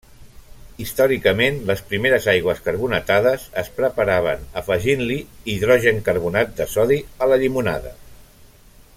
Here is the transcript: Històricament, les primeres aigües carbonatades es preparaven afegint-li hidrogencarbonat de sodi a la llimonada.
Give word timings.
Històricament, 0.83 1.57
les 1.71 1.81
primeres 1.91 2.23
aigües 2.33 2.61
carbonatades 2.67 3.45
es 3.63 3.69
preparaven 3.75 4.47
afegint-li 4.61 5.17
hidrogencarbonat 5.55 6.57
de 6.61 6.67
sodi 6.77 6.99
a 7.27 7.29
la 7.33 7.39
llimonada. 7.45 7.93